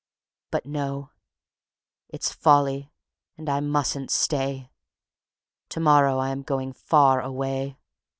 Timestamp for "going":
6.41-6.73